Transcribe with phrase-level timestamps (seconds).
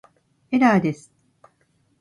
[0.49, 1.11] エラーです